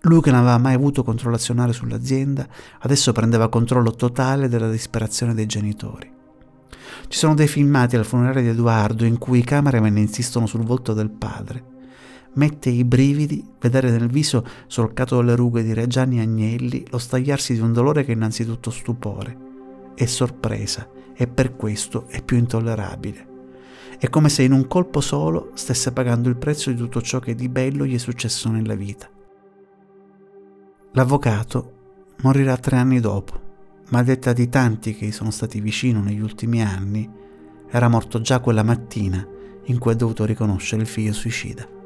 Lui 0.00 0.20
che 0.20 0.32
non 0.32 0.40
aveva 0.40 0.58
mai 0.58 0.74
avuto 0.74 1.04
controllo 1.04 1.36
azionale 1.36 1.72
sull'azienda, 1.72 2.44
adesso 2.80 3.12
prendeva 3.12 3.48
controllo 3.48 3.92
totale 3.92 4.48
della 4.48 4.68
disperazione 4.68 5.32
dei 5.32 5.46
genitori. 5.46 6.16
Ci 7.08 7.18
sono 7.18 7.34
dei 7.34 7.48
filmati 7.48 7.96
al 7.96 8.04
funerale 8.04 8.42
di 8.42 8.48
Edoardo 8.48 9.04
in 9.04 9.18
cui 9.18 9.38
i 9.38 9.44
cameraman 9.44 9.96
insistono 9.96 10.46
sul 10.46 10.64
volto 10.64 10.92
del 10.92 11.10
padre. 11.10 11.76
Mette 12.34 12.68
i 12.70 12.84
brividi 12.84 13.44
vedere 13.58 13.90
nel 13.90 14.08
viso 14.08 14.44
solcato 14.66 15.16
dalle 15.16 15.34
rughe 15.34 15.62
di 15.62 15.72
Reggiani 15.72 16.20
Agnelli 16.20 16.84
lo 16.90 16.98
stagliarsi 16.98 17.54
di 17.54 17.60
un 17.60 17.72
dolore 17.72 18.04
che 18.04 18.12
è 18.12 18.14
innanzitutto 18.14 18.70
stupore, 18.70 19.36
è 19.94 20.04
sorpresa 20.04 20.88
e 21.14 21.26
per 21.26 21.56
questo 21.56 22.06
è 22.08 22.22
più 22.22 22.36
intollerabile. 22.36 23.26
È 23.98 24.08
come 24.08 24.28
se 24.28 24.44
in 24.44 24.52
un 24.52 24.68
colpo 24.68 25.00
solo 25.00 25.50
stesse 25.54 25.92
pagando 25.92 26.28
il 26.28 26.36
prezzo 26.36 26.70
di 26.70 26.76
tutto 26.76 27.02
ciò 27.02 27.18
che 27.18 27.34
di 27.34 27.48
bello 27.48 27.84
gli 27.84 27.94
è 27.94 27.98
successo 27.98 28.48
nella 28.48 28.76
vita. 28.76 29.10
L'avvocato 30.92 31.72
morirà 32.22 32.56
tre 32.56 32.76
anni 32.76 33.00
dopo, 33.00 33.47
ma 33.90 34.02
detta 34.02 34.32
di 34.32 34.48
tanti 34.48 34.94
che 34.94 35.06
gli 35.06 35.12
sono 35.12 35.30
stati 35.30 35.60
vicino 35.60 36.02
negli 36.02 36.20
ultimi 36.20 36.62
anni, 36.62 37.08
era 37.70 37.88
morto 37.88 38.20
già 38.20 38.40
quella 38.40 38.62
mattina 38.62 39.26
in 39.64 39.78
cui 39.78 39.92
ha 39.92 39.96
dovuto 39.96 40.24
riconoscere 40.24 40.82
il 40.82 40.88
figlio 40.88 41.12
suicida. 41.12 41.76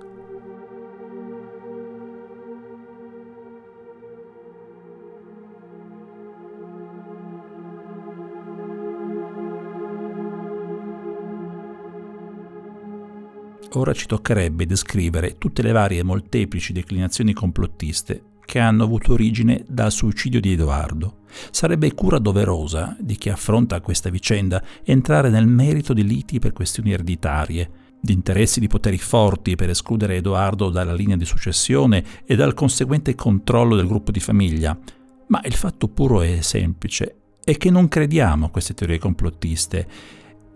Ora 13.74 13.94
ci 13.94 14.06
toccherebbe 14.06 14.66
descrivere 14.66 15.38
tutte 15.38 15.62
le 15.62 15.72
varie 15.72 16.02
molteplici 16.02 16.74
declinazioni 16.74 17.32
complottiste 17.32 18.31
che 18.52 18.58
hanno 18.58 18.84
avuto 18.84 19.14
origine 19.14 19.64
dal 19.66 19.90
suicidio 19.90 20.38
di 20.38 20.52
Edoardo. 20.52 21.20
Sarebbe 21.50 21.94
cura 21.94 22.18
doverosa 22.18 22.94
di 23.00 23.16
chi 23.16 23.30
affronta 23.30 23.80
questa 23.80 24.10
vicenda 24.10 24.62
entrare 24.84 25.30
nel 25.30 25.46
merito 25.46 25.94
di 25.94 26.04
liti 26.04 26.38
per 26.38 26.52
questioni 26.52 26.92
ereditarie, 26.92 27.70
di 27.98 28.12
interessi 28.12 28.60
di 28.60 28.66
poteri 28.66 28.98
forti 28.98 29.56
per 29.56 29.70
escludere 29.70 30.16
Edoardo 30.16 30.68
dalla 30.68 30.92
linea 30.92 31.16
di 31.16 31.24
successione 31.24 32.04
e 32.26 32.36
dal 32.36 32.52
conseguente 32.52 33.14
controllo 33.14 33.74
del 33.74 33.86
gruppo 33.86 34.10
di 34.10 34.20
famiglia. 34.20 34.78
Ma 35.28 35.40
il 35.44 35.54
fatto 35.54 35.88
puro 35.88 36.20
e 36.20 36.42
semplice 36.42 37.16
è 37.42 37.56
che 37.56 37.70
non 37.70 37.88
crediamo 37.88 38.44
a 38.44 38.50
queste 38.50 38.74
teorie 38.74 38.98
complottiste 38.98 39.88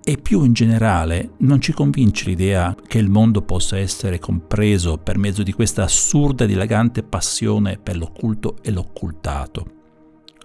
e 0.09 0.19
più 0.19 0.45
in 0.45 0.53
generale 0.53 1.31
non 1.39 1.61
ci 1.61 1.73
convince 1.73 2.27
l'idea 2.27 2.77
che 2.87 2.99
il 2.99 3.11
mondo 3.11 3.43
possa 3.43 3.77
essere 3.77 4.21
compreso 4.21 4.99
per 4.99 5.19
mezzo 5.19 5.43
di 5.43 5.51
questa 5.51 5.83
assurda 5.83 6.45
e 6.45 6.47
dilagante 6.47 7.03
passione 7.03 7.77
per 7.83 7.97
l'occulto 7.97 8.59
e 8.63 8.71
l'occultato. 8.71 9.67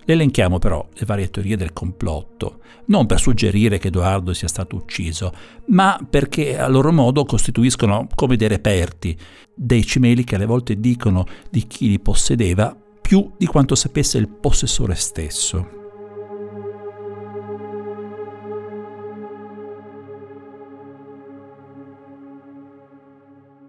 Le 0.04 0.14
elenchiamo 0.14 0.58
però 0.58 0.84
le 0.92 1.06
varie 1.06 1.30
teorie 1.30 1.58
del 1.58 1.74
complotto, 1.74 2.62
non 2.86 3.06
per 3.06 3.20
suggerire 3.20 3.78
che 3.78 3.90
Edoardo 3.90 4.34
sia 4.34 4.48
stato 4.48 4.78
ucciso, 4.78 5.32
ma 5.68 6.00
perché 6.10 6.58
a 6.58 6.68
loro 6.68 6.92
modo 6.92 7.24
costituiscono 7.24 8.08
come 8.16 8.38
dei 8.38 8.48
reperti, 8.48 9.16
dei 9.54 9.86
cimeli 9.86 10.24
che 10.24 10.38
alle 10.38 10.48
volte 10.48 10.80
dicono 10.80 11.24
di 11.52 11.68
chi 11.68 11.88
li 11.88 12.00
possedeva 12.00 12.76
più 13.00 13.32
di 13.38 13.46
quanto 13.46 13.76
sapesse 13.76 14.18
il 14.18 14.28
possessore 14.28 14.96
stesso. 14.96 15.81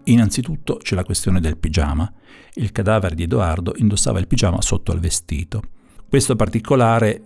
Innanzitutto 0.05 0.77
c'è 0.77 0.95
la 0.95 1.03
questione 1.03 1.39
del 1.39 1.57
pigiama. 1.57 2.11
Il 2.55 2.71
cadavere 2.71 3.15
di 3.15 3.23
Edoardo 3.23 3.73
indossava 3.77 4.19
il 4.19 4.27
pigiama 4.27 4.61
sotto 4.61 4.91
al 4.91 4.99
vestito. 4.99 5.61
Questo 6.09 6.35
particolare 6.35 7.23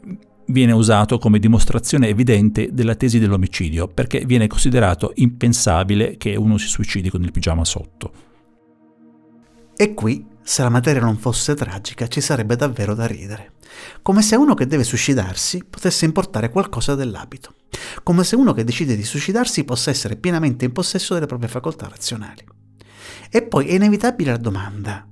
viene 0.47 0.71
usato 0.71 1.17
come 1.17 1.39
dimostrazione 1.39 2.07
evidente 2.07 2.69
della 2.71 2.95
tesi 2.95 3.19
dell'omicidio, 3.19 3.87
perché 3.87 4.23
viene 4.25 4.47
considerato 4.47 5.11
impensabile 5.15 6.17
che 6.17 6.35
uno 6.35 6.57
si 6.57 6.67
suicidi 6.67 7.09
con 7.09 7.23
il 7.23 7.31
pigiama 7.31 7.65
sotto. 7.65 8.25
E 9.75 9.93
qui, 9.93 10.25
se 10.41 10.63
la 10.63 10.69
materia 10.69 11.01
non 11.01 11.17
fosse 11.17 11.53
tragica, 11.55 12.07
ci 12.07 12.21
sarebbe 12.21 12.55
davvero 12.55 12.93
da 12.93 13.05
ridere. 13.05 13.53
Come 14.01 14.21
se 14.21 14.35
uno 14.35 14.53
che 14.53 14.65
deve 14.65 14.83
suicidarsi 14.83 15.63
potesse 15.69 16.05
importare 16.05 16.49
qualcosa 16.49 16.95
dell'abito. 16.95 17.55
Come 18.03 18.23
se 18.23 18.35
uno 18.35 18.53
che 18.53 18.63
decide 18.63 18.95
di 18.95 19.03
suicidarsi 19.03 19.65
possa 19.65 19.89
essere 19.89 20.15
pienamente 20.15 20.65
in 20.65 20.71
possesso 20.71 21.13
delle 21.13 21.25
proprie 21.25 21.49
facoltà 21.49 21.87
razionali. 21.87 22.43
E 23.29 23.43
poi 23.43 23.67
è 23.67 23.73
inevitabile 23.73 24.31
la 24.31 24.37
domanda. 24.37 25.05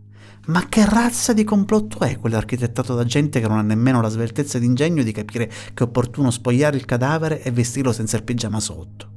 Ma 0.48 0.68
che 0.68 0.86
razza 0.86 1.34
di 1.34 1.44
complotto 1.44 2.00
è 2.02 2.20
quello 2.20 2.38
architettato 2.38 2.94
da 2.94 3.04
gente 3.04 3.40
che 3.40 3.48
non 3.48 3.58
ha 3.58 3.64
nemmeno 3.64 4.02
la 4.02 4.10
sveltezza 4.10 4.60
d'ingegno 4.60 5.02
di 5.02 5.12
capire 5.12 5.48
che 5.48 5.74
è 5.74 5.82
opportuno 5.82 6.30
spogliare 6.30 6.78
il 6.78 6.86
cadavere 6.86 7.42
e 7.42 7.52
vestirlo 7.52 7.92
senza 7.92 8.18
il 8.18 8.24
pigiama 8.24 8.60
sotto? 8.60 9.14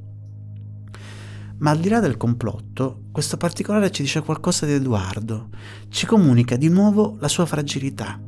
Ma 1.58 1.70
al 1.70 1.78
di 1.78 1.88
là 1.88 2.00
del 2.00 2.16
complotto, 2.16 3.02
questo 3.10 3.36
particolare 3.36 3.90
ci 3.90 4.02
dice 4.02 4.22
qualcosa 4.22 4.64
di 4.64 4.72
Edoardo, 4.72 5.48
ci 5.88 6.06
comunica 6.06 6.56
di 6.56 6.68
nuovo 6.68 7.16
la 7.18 7.28
sua 7.28 7.46
fragilità, 7.46 8.18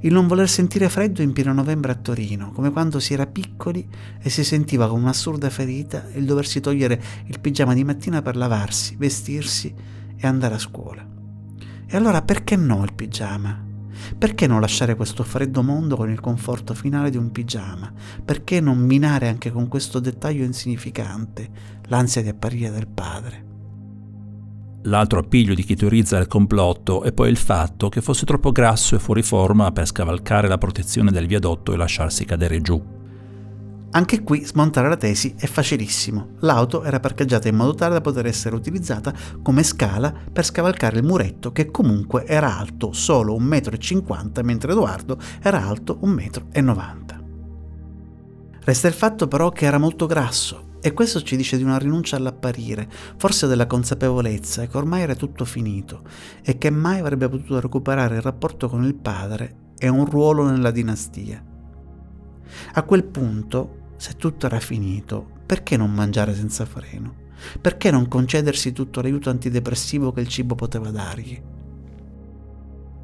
il 0.00 0.12
non 0.12 0.26
voler 0.26 0.48
sentire 0.48 0.88
freddo 0.88 1.22
in 1.22 1.32
pieno 1.32 1.52
novembre 1.52 1.92
a 1.92 1.96
Torino, 1.96 2.52
come 2.52 2.70
quando 2.70 3.00
si 3.00 3.12
era 3.12 3.26
piccoli 3.26 3.88
e 4.20 4.30
si 4.30 4.44
sentiva 4.44 4.88
come 4.88 5.02
un'assurda 5.02 5.50
ferita 5.50 6.06
il 6.14 6.24
doversi 6.24 6.60
togliere 6.60 7.00
il 7.26 7.40
pigiama 7.40 7.74
di 7.74 7.84
mattina 7.84 8.22
per 8.22 8.36
lavarsi, 8.36 8.96
vestirsi 8.96 9.74
e 10.16 10.26
andare 10.26 10.54
a 10.54 10.58
scuola. 10.58 11.06
E 11.86 11.96
allora 11.96 12.22
perché 12.22 12.56
no 12.56 12.84
il 12.84 12.92
pigiama? 12.94 13.66
Perché 14.16 14.46
non 14.46 14.60
lasciare 14.60 14.94
questo 14.94 15.24
freddo 15.24 15.62
mondo 15.62 15.96
con 15.96 16.10
il 16.10 16.20
conforto 16.20 16.74
finale 16.74 17.10
di 17.10 17.16
un 17.16 17.30
pigiama? 17.32 17.92
Perché 18.24 18.60
non 18.60 18.78
minare 18.78 19.28
anche 19.28 19.50
con 19.50 19.68
questo 19.68 19.98
dettaglio 19.98 20.44
insignificante 20.44 21.48
l'ansia 21.86 22.22
di 22.22 22.28
apparire 22.28 22.70
del 22.70 22.86
padre? 22.86 23.47
L'altro 24.82 25.18
appiglio 25.18 25.54
di 25.54 25.64
chi 25.64 25.74
teorizza 25.74 26.18
il 26.18 26.28
complotto 26.28 27.02
è 27.02 27.12
poi 27.12 27.30
il 27.30 27.36
fatto 27.36 27.88
che 27.88 28.00
fosse 28.00 28.24
troppo 28.24 28.52
grasso 28.52 28.94
e 28.94 29.00
fuori 29.00 29.22
forma 29.22 29.72
per 29.72 29.86
scavalcare 29.86 30.46
la 30.46 30.56
protezione 30.56 31.10
del 31.10 31.26
viadotto 31.26 31.72
e 31.72 31.76
lasciarsi 31.76 32.24
cadere 32.24 32.60
giù. 32.60 32.80
Anche 33.90 34.22
qui 34.22 34.44
smontare 34.44 34.88
la 34.88 34.96
tesi 34.96 35.34
è 35.36 35.46
facilissimo. 35.46 36.34
L'auto 36.40 36.84
era 36.84 37.00
parcheggiata 37.00 37.48
in 37.48 37.56
modo 37.56 37.74
tale 37.74 37.94
da 37.94 38.00
poter 38.00 38.26
essere 38.26 38.54
utilizzata 38.54 39.12
come 39.42 39.64
scala 39.64 40.14
per 40.30 40.44
scavalcare 40.44 40.98
il 40.98 41.04
muretto 41.04 41.50
che 41.52 41.70
comunque 41.70 42.24
era 42.26 42.56
alto 42.56 42.92
solo 42.92 43.36
1,50 43.36 44.42
m 44.42 44.44
mentre 44.44 44.72
Edoardo 44.72 45.18
era 45.42 45.66
alto 45.66 45.98
1,90 46.02 46.62
m. 46.62 47.06
Resta 48.60 48.88
il 48.88 48.94
fatto 48.94 49.26
però 49.26 49.50
che 49.50 49.64
era 49.64 49.78
molto 49.78 50.06
grasso 50.06 50.67
e 50.80 50.92
questo 50.92 51.22
ci 51.22 51.36
dice 51.36 51.56
di 51.56 51.64
una 51.64 51.78
rinuncia 51.78 52.16
all'apparire, 52.16 52.88
forse 53.16 53.46
della 53.46 53.66
consapevolezza 53.66 54.66
che 54.66 54.76
ormai 54.76 55.02
era 55.02 55.14
tutto 55.14 55.44
finito 55.44 56.02
e 56.42 56.58
che 56.58 56.70
mai 56.70 57.00
avrebbe 57.00 57.28
potuto 57.28 57.60
recuperare 57.60 58.16
il 58.16 58.22
rapporto 58.22 58.68
con 58.68 58.84
il 58.84 58.94
padre 58.94 59.72
e 59.78 59.88
un 59.88 60.04
ruolo 60.04 60.44
nella 60.44 60.70
dinastia. 60.70 61.44
A 62.74 62.82
quel 62.82 63.04
punto, 63.04 63.92
se 63.96 64.14
tutto 64.16 64.46
era 64.46 64.60
finito, 64.60 65.26
perché 65.44 65.76
non 65.76 65.92
mangiare 65.92 66.34
senza 66.34 66.64
freno? 66.64 67.26
Perché 67.60 67.90
non 67.90 68.08
concedersi 68.08 68.72
tutto 68.72 69.00
l'aiuto 69.00 69.30
antidepressivo 69.30 70.12
che 70.12 70.20
il 70.20 70.28
cibo 70.28 70.54
poteva 70.54 70.90
dargli? 70.90 71.40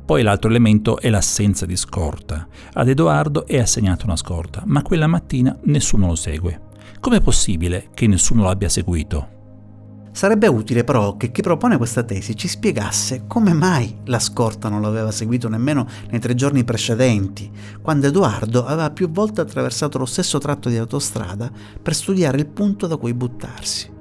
Poi 0.05 0.23
l'altro 0.23 0.51
elemento 0.51 0.99
è 0.99 1.09
l'assenza 1.09 1.65
di 1.65 1.77
scorta. 1.77 2.47
Ad 2.75 2.89
Edoardo 2.89 3.47
è 3.47 3.59
assegnata 3.59 4.05
una 4.05 4.17
scorta, 4.17 4.63
ma 4.67 4.83
quella 4.83 5.07
mattina 5.07 5.57
nessuno 5.63 6.09
lo 6.09 6.15
segue. 6.15 6.64
Com'è 7.05 7.21
possibile 7.21 7.91
che 7.93 8.07
nessuno 8.07 8.45
l'abbia 8.45 8.71
seguito? 8.71 10.09
Sarebbe 10.11 10.47
utile 10.47 10.85
però 10.85 11.19
che 11.19 11.33
chi 11.33 11.43
propone 11.43 11.77
questa 11.77 12.03
tesi 12.03 12.35
ci 12.35 12.49
spiegasse 12.49 13.25
come 13.27 13.53
mai 13.53 13.95
la 14.05 14.19
scorta 14.19 14.71
non 14.71 14.81
l'aveva 14.81 15.11
seguito 15.11 15.51
nemmeno 15.51 15.87
nei 16.09 16.19
tre 16.19 16.35
giorni 16.35 16.65
precedenti, 16.65 17.51
quando 17.83 18.07
Edoardo 18.07 18.65
aveva 18.65 18.91
più 18.91 19.11
volte 19.11 19.43
attraversato 19.43 19.99
lo 19.99 20.07
stesso 20.07 20.39
tratto 20.39 20.71
di 20.71 20.79
autostrada 20.79 21.51
per 21.83 21.95
studiare 21.95 22.39
il 22.39 22.47
punto 22.47 22.87
da 22.87 22.97
cui 22.97 23.13
buttarsi. 23.13 23.93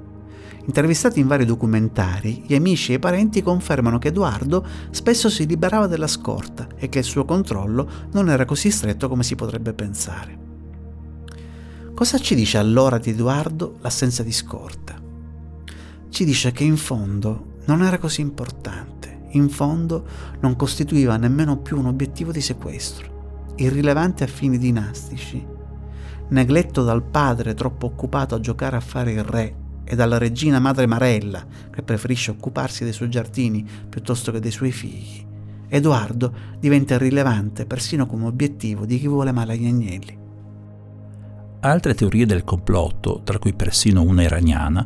Intervistati 0.65 1.19
in 1.19 1.27
vari 1.27 1.43
documentari, 1.43 2.43
gli 2.47 2.55
amici 2.55 2.93
e 2.93 2.95
i 2.95 2.99
parenti 2.99 3.43
confermano 3.43 3.99
che 3.99 4.07
Edoardo 4.07 4.65
spesso 4.91 5.29
si 5.29 5.45
liberava 5.45 5.87
della 5.87 6.07
scorta 6.07 6.69
e 6.77 6.87
che 6.87 6.99
il 6.99 7.03
suo 7.03 7.25
controllo 7.25 7.85
non 8.13 8.29
era 8.29 8.45
così 8.45 8.71
stretto 8.71 9.09
come 9.09 9.23
si 9.23 9.35
potrebbe 9.35 9.73
pensare. 9.73 10.51
Cosa 11.95 12.17
ci 12.17 12.33
dice 12.33 12.57
allora 12.57 12.97
di 12.97 13.11
Edoardo 13.11 13.77
l'assenza 13.81 14.23
di 14.23 14.31
scorta? 14.31 14.99
Ci 16.09 16.25
dice 16.25 16.51
che 16.51 16.63
in 16.63 16.75
fondo 16.75 17.59
non 17.65 17.83
era 17.83 17.99
così 17.99 18.19
importante, 18.19 19.27
in 19.33 19.47
fondo 19.47 20.03
non 20.39 20.55
costituiva 20.55 21.17
nemmeno 21.17 21.57
più 21.59 21.77
un 21.77 21.85
obiettivo 21.85 22.31
di 22.31 22.41
sequestro, 22.41 23.53
irrilevante 23.57 24.23
a 24.23 24.27
fini 24.27 24.57
dinastici, 24.57 25.45
negletto 26.29 26.83
dal 26.83 27.03
padre 27.03 27.53
troppo 27.53 27.85
occupato 27.85 28.33
a 28.33 28.39
giocare 28.39 28.75
a 28.75 28.81
fare 28.81 29.11
il 29.11 29.23
re 29.23 29.55
e 29.83 29.95
dalla 29.95 30.17
regina 30.17 30.59
madre 30.59 30.87
Marella 30.87 31.45
che 31.69 31.83
preferisce 31.83 32.31
occuparsi 32.31 32.83
dei 32.83 32.93
suoi 32.93 33.11
giardini 33.11 33.63
piuttosto 33.87 34.31
che 34.31 34.39
dei 34.39 34.51
suoi 34.51 34.71
figli, 34.71 35.23
Edoardo 35.67 36.33
diventa 36.59 36.95
irrilevante 36.95 37.67
persino 37.67 38.07
come 38.07 38.25
obiettivo 38.25 38.83
di 38.87 38.97
chi 38.97 39.07
vuole 39.07 39.31
male 39.31 39.53
agli 39.53 39.67
agnelli. 39.67 40.21
Altre 41.65 41.93
teorie 41.93 42.25
del 42.25 42.43
complotto, 42.43 43.21
tra 43.23 43.39
cui 43.39 43.53
persino 43.53 44.01
una 44.01 44.23
iraniana, 44.23 44.85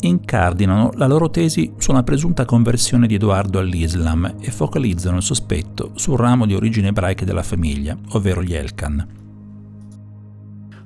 incardinano 0.00 0.90
la 0.94 1.06
loro 1.06 1.30
tesi 1.30 1.74
su 1.78 1.92
una 1.92 2.02
presunta 2.02 2.44
conversione 2.44 3.06
di 3.06 3.14
Edoardo 3.14 3.60
all'Islam 3.60 4.34
e 4.40 4.50
focalizzano 4.50 5.18
il 5.18 5.22
sospetto 5.22 5.92
sul 5.94 6.18
ramo 6.18 6.44
di 6.44 6.56
origine 6.56 6.88
ebraiche 6.88 7.24
della 7.24 7.44
famiglia, 7.44 7.96
ovvero 8.10 8.42
gli 8.42 8.52
Elkan. 8.52 9.06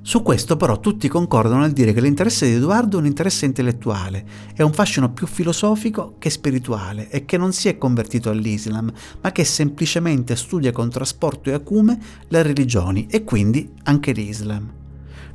Su 0.03 0.21
questo 0.21 0.55
però 0.55 0.79
tutti 0.79 1.07
concordano 1.07 1.61
nel 1.61 1.71
dire 1.71 1.93
che 1.93 2.01
l'interesse 2.01 2.45
di 2.45 2.53
Edoardo 2.53 2.97
è 2.97 2.99
un 2.99 3.07
interesse 3.07 3.45
intellettuale, 3.45 4.25
è 4.53 4.61
un 4.61 4.71
fascino 4.71 5.13
più 5.13 5.25
filosofico 5.25 6.17
che 6.19 6.29
spirituale 6.29 7.09
e 7.09 7.25
che 7.25 7.37
non 7.37 7.53
si 7.53 7.69
è 7.69 7.79
convertito 7.79 8.29
all'Islam, 8.29 8.93
ma 9.21 9.31
che 9.31 9.45
semplicemente 9.45 10.35
studia 10.35 10.71
con 10.71 10.91
trasporto 10.91 11.49
e 11.49 11.53
acume 11.53 11.99
le 12.27 12.43
religioni 12.43 13.07
e 13.09 13.23
quindi 13.23 13.67
anche 13.85 14.11
l'Islam. 14.11 14.81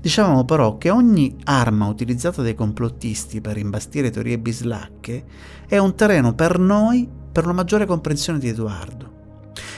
Dicevamo 0.01 0.45
però 0.45 0.79
che 0.79 0.91
ogni 0.91 1.37
arma 1.45 1.87
utilizzata 1.87 2.43
dai 2.43 2.55
complottisti 2.55 3.41
per 3.41 3.57
imbastire 3.57 4.11
teorie 4.11 4.39
bislacche 4.39 5.25
è 5.67 5.79
un 5.79 5.95
terreno 5.95 6.35
per 6.35 6.59
noi 6.59 7.09
per 7.31 7.45
una 7.45 7.55
maggiore 7.55 7.87
comprensione 7.87 8.39
di 8.39 8.49
Edoardo. 8.49 9.17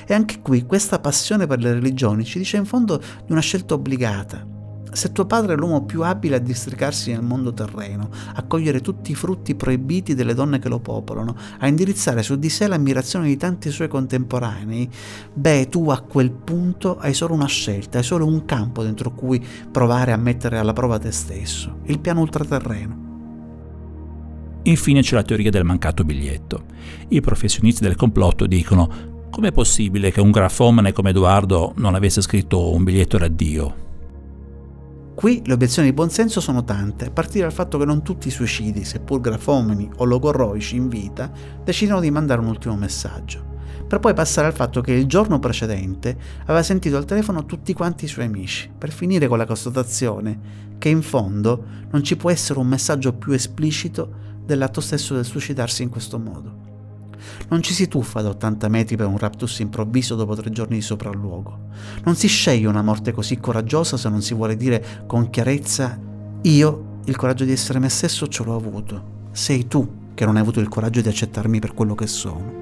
E 0.06 0.14
anche 0.14 0.40
qui 0.40 0.66
questa 0.66 0.98
passione 0.98 1.46
per 1.46 1.60
le 1.60 1.72
religioni 1.72 2.24
ci 2.24 2.38
dice 2.38 2.56
in 2.56 2.64
fondo 2.64 2.96
di 2.96 3.32
una 3.32 3.40
scelta 3.40 3.74
obbligata, 3.74 4.46
se 4.92 5.12
tuo 5.12 5.24
padre 5.24 5.54
è 5.54 5.56
l'uomo 5.56 5.84
più 5.84 6.02
abile 6.02 6.36
a 6.36 6.40
districarsi 6.40 7.12
nel 7.12 7.22
mondo 7.22 7.52
terreno, 7.52 8.10
a 8.34 8.42
cogliere 8.42 8.80
tutti 8.80 9.12
i 9.12 9.14
frutti 9.14 9.54
proibiti 9.54 10.14
delle 10.14 10.34
donne 10.34 10.58
che 10.58 10.68
lo 10.68 10.80
popolano, 10.80 11.36
a 11.58 11.66
indirizzare 11.66 12.22
su 12.22 12.36
di 12.36 12.48
sé 12.48 12.66
l'ammirazione 12.66 13.26
di 13.26 13.36
tanti 13.36 13.70
suoi 13.70 13.88
contemporanei, 13.88 14.88
beh, 15.32 15.68
tu 15.68 15.90
a 15.90 16.00
quel 16.00 16.30
punto 16.30 16.98
hai 16.98 17.14
solo 17.14 17.34
una 17.34 17.46
scelta, 17.46 17.98
hai 17.98 18.04
solo 18.04 18.26
un 18.26 18.44
campo 18.44 18.82
dentro 18.82 19.12
cui 19.12 19.44
provare 19.70 20.12
a 20.12 20.16
mettere 20.16 20.58
alla 20.58 20.72
prova 20.72 20.98
te 20.98 21.12
stesso, 21.12 21.78
il 21.84 22.00
piano 22.00 22.20
ultraterreno. 22.20 23.08
Infine 24.64 25.00
c'è 25.00 25.14
la 25.14 25.22
teoria 25.22 25.50
del 25.50 25.64
mancato 25.64 26.04
biglietto. 26.04 26.64
I 27.08 27.20
professionisti 27.20 27.82
del 27.82 27.96
complotto 27.96 28.46
dicono 28.46 29.08
com'è 29.30 29.52
possibile 29.52 30.10
che 30.10 30.20
un 30.20 30.30
grafomane 30.30 30.92
come 30.92 31.10
Edoardo 31.10 31.72
non 31.76 31.94
avesse 31.94 32.20
scritto 32.20 32.72
un 32.72 32.84
biglietto 32.84 33.16
d'addio? 33.16 33.88
Qui 35.20 35.42
le 35.44 35.52
obiezioni 35.52 35.88
di 35.88 35.94
buonsenso 35.94 36.40
sono 36.40 36.64
tante, 36.64 37.04
a 37.04 37.10
partire 37.10 37.42
dal 37.42 37.52
fatto 37.52 37.76
che 37.76 37.84
non 37.84 38.02
tutti 38.02 38.28
i 38.28 38.30
suicidi, 38.30 38.86
seppur 38.86 39.20
grafomani 39.20 39.86
o 39.96 40.04
logorroici 40.06 40.76
in 40.76 40.88
vita, 40.88 41.30
decidono 41.62 42.00
di 42.00 42.10
mandare 42.10 42.40
un 42.40 42.46
ultimo 42.46 42.74
messaggio, 42.74 43.44
per 43.86 43.98
poi 43.98 44.14
passare 44.14 44.46
al 44.46 44.54
fatto 44.54 44.80
che 44.80 44.92
il 44.92 45.04
giorno 45.04 45.38
precedente 45.38 46.16
aveva 46.44 46.62
sentito 46.62 46.96
al 46.96 47.04
telefono 47.04 47.44
tutti 47.44 47.74
quanti 47.74 48.06
i 48.06 48.08
suoi 48.08 48.24
amici, 48.24 48.70
per 48.78 48.90
finire 48.90 49.28
con 49.28 49.36
la 49.36 49.44
constatazione 49.44 50.78
che 50.78 50.88
in 50.88 51.02
fondo 51.02 51.66
non 51.90 52.02
ci 52.02 52.16
può 52.16 52.30
essere 52.30 52.58
un 52.58 52.68
messaggio 52.68 53.12
più 53.12 53.32
esplicito 53.32 54.10
dell'atto 54.42 54.80
stesso 54.80 55.12
del 55.12 55.26
suicidarsi 55.26 55.82
in 55.82 55.90
questo 55.90 56.18
modo. 56.18 56.59
Non 57.48 57.62
ci 57.62 57.72
si 57.72 57.88
tuffa 57.88 58.20
da 58.22 58.28
80 58.30 58.68
metri 58.68 58.96
per 58.96 59.06
un 59.06 59.18
raptus 59.18 59.58
improvviso 59.60 60.14
dopo 60.14 60.34
tre 60.34 60.50
giorni 60.50 60.76
di 60.76 60.82
sopralluogo. 60.82 61.68
Non 62.04 62.14
si 62.16 62.28
sceglie 62.28 62.66
una 62.66 62.82
morte 62.82 63.12
così 63.12 63.38
coraggiosa 63.38 63.96
se 63.96 64.08
non 64.08 64.22
si 64.22 64.34
vuole 64.34 64.56
dire 64.56 65.04
con 65.06 65.30
chiarezza 65.30 65.98
io 66.42 66.98
il 67.04 67.16
coraggio 67.16 67.44
di 67.44 67.52
essere 67.52 67.78
me 67.78 67.88
stesso 67.88 68.28
ce 68.28 68.44
l'ho 68.44 68.54
avuto. 68.54 69.28
Sei 69.32 69.66
tu 69.66 69.98
che 70.14 70.24
non 70.24 70.36
hai 70.36 70.42
avuto 70.42 70.60
il 70.60 70.68
coraggio 70.68 71.00
di 71.00 71.08
accettarmi 71.08 71.58
per 71.60 71.74
quello 71.74 71.94
che 71.94 72.06
sono. 72.06 72.59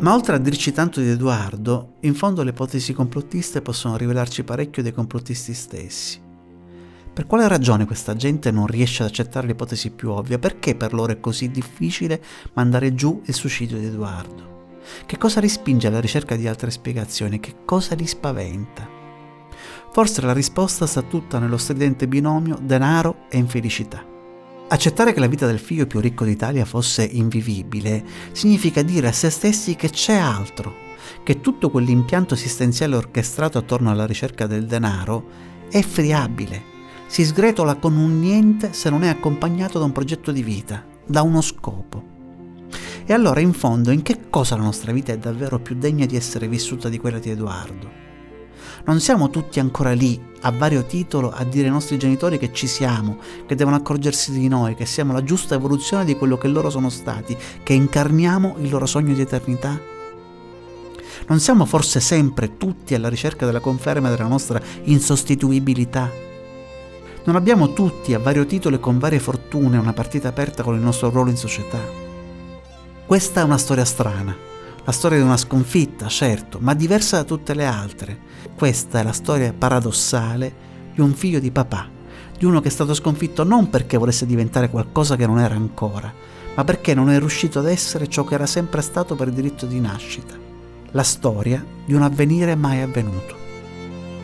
Ma 0.00 0.14
oltre 0.14 0.36
a 0.36 0.38
dirci 0.38 0.70
tanto 0.70 1.00
di 1.00 1.08
Edoardo, 1.08 1.96
in 2.02 2.14
fondo 2.14 2.44
le 2.44 2.50
ipotesi 2.50 2.92
complottiste 2.92 3.62
possono 3.62 3.96
rivelarci 3.96 4.44
parecchio 4.44 4.80
dei 4.80 4.92
complottisti 4.92 5.52
stessi. 5.52 6.20
Per 7.12 7.26
quale 7.26 7.48
ragione 7.48 7.84
questa 7.84 8.14
gente 8.14 8.52
non 8.52 8.68
riesce 8.68 9.02
ad 9.02 9.08
accettare 9.08 9.48
l'ipotesi 9.48 9.90
più 9.90 10.10
ovvia? 10.10 10.38
Perché 10.38 10.76
per 10.76 10.94
loro 10.94 11.10
è 11.10 11.18
così 11.18 11.50
difficile 11.50 12.22
mandare 12.52 12.94
giù 12.94 13.20
il 13.24 13.34
suicidio 13.34 13.76
di 13.76 13.86
Edoardo? 13.86 14.76
Che 15.04 15.18
cosa 15.18 15.40
li 15.40 15.48
spinge 15.48 15.88
alla 15.88 16.00
ricerca 16.00 16.36
di 16.36 16.46
altre 16.46 16.70
spiegazioni? 16.70 17.40
Che 17.40 17.64
cosa 17.64 17.96
li 17.96 18.06
spaventa? 18.06 18.88
Forse 19.90 20.20
la 20.20 20.32
risposta 20.32 20.86
sta 20.86 21.02
tutta 21.02 21.40
nello 21.40 21.56
stridente 21.56 22.06
binomio 22.06 22.56
denaro 22.62 23.24
e 23.28 23.38
infelicità. 23.38 24.16
Accettare 24.70 25.14
che 25.14 25.20
la 25.20 25.28
vita 25.28 25.46
del 25.46 25.58
figlio 25.58 25.86
più 25.86 25.98
ricco 25.98 26.26
d'Italia 26.26 26.66
fosse 26.66 27.02
invivibile 27.02 28.04
significa 28.32 28.82
dire 28.82 29.08
a 29.08 29.12
se 29.12 29.30
stessi 29.30 29.76
che 29.76 29.88
c'è 29.88 30.12
altro, 30.12 30.74
che 31.24 31.40
tutto 31.40 31.70
quell'impianto 31.70 32.34
esistenziale 32.34 32.94
orchestrato 32.94 33.56
attorno 33.56 33.90
alla 33.90 34.04
ricerca 34.04 34.46
del 34.46 34.66
denaro 34.66 35.26
è 35.70 35.80
friabile, 35.80 36.62
si 37.06 37.24
sgretola 37.24 37.76
con 37.76 37.96
un 37.96 38.20
niente 38.20 38.74
se 38.74 38.90
non 38.90 39.04
è 39.04 39.08
accompagnato 39.08 39.78
da 39.78 39.86
un 39.86 39.92
progetto 39.92 40.32
di 40.32 40.42
vita, 40.42 40.84
da 41.06 41.22
uno 41.22 41.40
scopo. 41.40 42.16
E 43.06 43.14
allora 43.14 43.40
in 43.40 43.54
fondo 43.54 43.90
in 43.90 44.02
che 44.02 44.28
cosa 44.28 44.56
la 44.56 44.64
nostra 44.64 44.92
vita 44.92 45.12
è 45.12 45.18
davvero 45.18 45.58
più 45.58 45.76
degna 45.76 46.04
di 46.04 46.14
essere 46.14 46.46
vissuta 46.46 46.90
di 46.90 46.98
quella 46.98 47.18
di 47.18 47.30
Edoardo? 47.30 48.07
Non 48.88 49.00
siamo 49.00 49.28
tutti 49.28 49.60
ancora 49.60 49.92
lì, 49.92 50.18
a 50.40 50.50
vario 50.50 50.82
titolo, 50.82 51.30
a 51.30 51.44
dire 51.44 51.66
ai 51.66 51.72
nostri 51.72 51.98
genitori 51.98 52.38
che 52.38 52.54
ci 52.54 52.66
siamo, 52.66 53.18
che 53.44 53.54
devono 53.54 53.76
accorgersi 53.76 54.32
di 54.32 54.48
noi, 54.48 54.74
che 54.74 54.86
siamo 54.86 55.12
la 55.12 55.22
giusta 55.22 55.54
evoluzione 55.54 56.06
di 56.06 56.16
quello 56.16 56.38
che 56.38 56.48
loro 56.48 56.70
sono 56.70 56.88
stati, 56.88 57.36
che 57.62 57.74
incarniamo 57.74 58.56
il 58.60 58.70
loro 58.70 58.86
sogno 58.86 59.12
di 59.12 59.20
eternità? 59.20 59.78
Non 61.26 61.38
siamo 61.38 61.66
forse 61.66 62.00
sempre 62.00 62.56
tutti 62.56 62.94
alla 62.94 63.10
ricerca 63.10 63.44
della 63.44 63.60
conferma 63.60 64.08
della 64.08 64.26
nostra 64.26 64.58
insostituibilità? 64.84 66.10
Non 67.24 67.36
abbiamo 67.36 67.74
tutti, 67.74 68.14
a 68.14 68.18
vario 68.18 68.46
titolo 68.46 68.76
e 68.76 68.80
con 68.80 68.98
varie 68.98 69.20
fortune, 69.20 69.76
una 69.76 69.92
partita 69.92 70.28
aperta 70.28 70.62
con 70.62 70.74
il 70.74 70.80
nostro 70.80 71.10
ruolo 71.10 71.28
in 71.28 71.36
società? 71.36 71.80
Questa 73.04 73.42
è 73.42 73.44
una 73.44 73.58
storia 73.58 73.84
strana, 73.84 74.34
la 74.84 74.92
storia 74.92 75.18
di 75.18 75.24
una 75.24 75.36
sconfitta, 75.36 76.08
certo, 76.08 76.58
ma 76.60 76.74
diversa 76.74 77.18
da 77.18 77.24
tutte 77.24 77.54
le 77.54 77.66
altre. 77.66 78.18
Questa 78.56 79.00
è 79.00 79.02
la 79.02 79.12
storia 79.12 79.52
paradossale 79.52 80.66
di 80.94 81.00
un 81.00 81.12
figlio 81.14 81.38
di 81.38 81.50
papà, 81.50 81.88
di 82.36 82.44
uno 82.44 82.60
che 82.60 82.68
è 82.68 82.70
stato 82.70 82.94
sconfitto 82.94 83.44
non 83.44 83.68
perché 83.70 83.96
volesse 83.96 84.26
diventare 84.26 84.70
qualcosa 84.70 85.16
che 85.16 85.26
non 85.26 85.38
era 85.38 85.54
ancora, 85.54 86.12
ma 86.54 86.64
perché 86.64 86.94
non 86.94 87.10
è 87.10 87.18
riuscito 87.18 87.58
ad 87.58 87.68
essere 87.68 88.08
ciò 88.08 88.24
che 88.24 88.34
era 88.34 88.46
sempre 88.46 88.80
stato 88.80 89.14
per 89.14 89.30
diritto 89.30 89.66
di 89.66 89.80
nascita. 89.80 90.34
La 90.92 91.02
storia 91.02 91.64
di 91.84 91.94
un 91.94 92.02
avvenire 92.02 92.54
mai 92.54 92.80
avvenuto. 92.80 93.36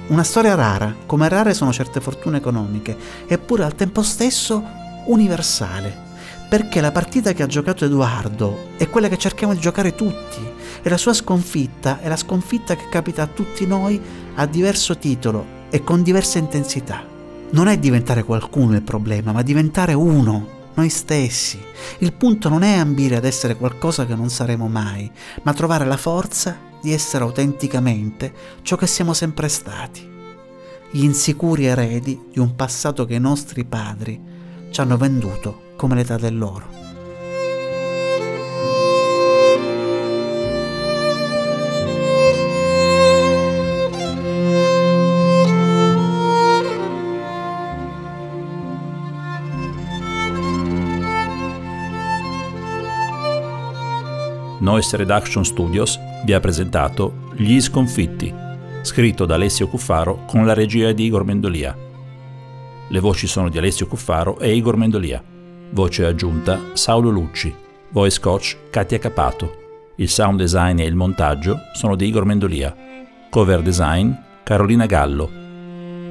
Una 0.06 0.22
storia 0.22 0.54
rara, 0.54 0.94
come 1.06 1.28
rare 1.28 1.54
sono 1.54 1.72
certe 1.72 2.00
fortune 2.00 2.38
economiche, 2.38 2.96
eppure 3.26 3.64
al 3.64 3.74
tempo 3.74 4.02
stesso 4.02 4.62
universale, 5.06 6.12
perché 6.48 6.80
la 6.80 6.92
partita 6.92 7.32
che 7.32 7.42
ha 7.42 7.46
giocato 7.46 7.84
Edoardo 7.84 8.70
è 8.76 8.88
quella 8.88 9.08
che 9.08 9.18
cerchiamo 9.18 9.54
di 9.54 9.60
giocare 9.60 9.94
tutti 9.94 10.52
e 10.82 10.88
la 10.88 10.96
sua 10.96 11.14
sconfitta 11.14 12.00
è 12.00 12.08
la 12.08 12.16
sconfitta 12.16 12.76
che 12.76 12.88
capita 12.90 13.22
a 13.22 13.26
tutti 13.26 13.66
noi 13.66 14.00
a 14.34 14.46
diverso 14.46 14.98
titolo 14.98 15.62
e 15.70 15.82
con 15.82 16.02
diversa 16.02 16.38
intensità. 16.38 17.04
Non 17.50 17.68
è 17.68 17.78
diventare 17.78 18.22
qualcuno 18.22 18.74
il 18.74 18.82
problema, 18.82 19.32
ma 19.32 19.42
diventare 19.42 19.94
uno, 19.94 20.46
noi 20.74 20.90
stessi. 20.90 21.58
Il 21.98 22.12
punto 22.12 22.48
non 22.48 22.62
è 22.62 22.76
ambire 22.76 23.16
ad 23.16 23.24
essere 23.24 23.56
qualcosa 23.56 24.04
che 24.04 24.14
non 24.14 24.28
saremo 24.28 24.68
mai, 24.68 25.10
ma 25.42 25.54
trovare 25.54 25.86
la 25.86 25.96
forza 25.96 26.56
di 26.82 26.92
essere 26.92 27.24
autenticamente 27.24 28.32
ciò 28.62 28.76
che 28.76 28.86
siamo 28.86 29.14
sempre 29.14 29.48
stati. 29.48 30.06
Gli 30.90 31.02
insicuri 31.02 31.64
eredi 31.64 32.26
di 32.30 32.38
un 32.38 32.54
passato 32.54 33.06
che 33.06 33.14
i 33.14 33.20
nostri 33.20 33.64
padri 33.64 34.20
ci 34.70 34.80
hanno 34.80 34.96
venduto 34.96 35.63
come 35.76 35.94
l'età 35.94 36.16
dell'oro. 36.16 36.82
Noise 54.64 54.96
Reduction 54.96 55.44
Studios 55.44 56.00
vi 56.24 56.32
ha 56.32 56.40
presentato 56.40 57.28
Gli 57.34 57.60
Sconfitti, 57.60 58.32
scritto 58.80 59.26
da 59.26 59.34
Alessio 59.34 59.68
Cuffaro 59.68 60.24
con 60.24 60.46
la 60.46 60.54
regia 60.54 60.90
di 60.92 61.04
Igor 61.04 61.22
Mendolia. 61.22 61.76
Le 62.88 63.00
voci 63.00 63.26
sono 63.26 63.50
di 63.50 63.58
Alessio 63.58 63.86
Cuffaro 63.86 64.38
e 64.38 64.54
Igor 64.54 64.78
Mendolia. 64.78 65.33
Voce 65.74 66.06
aggiunta 66.06 66.60
Saulo 66.74 67.10
Lucci. 67.10 67.52
Voice 67.88 68.20
coach 68.20 68.56
Katia 68.70 69.00
Capato. 69.00 69.62
Il 69.96 70.08
sound 70.08 70.38
design 70.38 70.78
e 70.78 70.84
il 70.84 70.94
montaggio 70.94 71.58
sono 71.72 71.96
di 71.96 72.06
Igor 72.06 72.24
Mendolia. 72.24 72.72
Cover 73.28 73.60
design 73.60 74.12
Carolina 74.44 74.86
Gallo. 74.86 75.28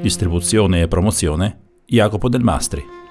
Distribuzione 0.02 0.82
e 0.82 0.90
promozione 0.90 1.60
Jacopo 1.86 2.28
Del 2.28 2.42
Mastri. 2.42 3.03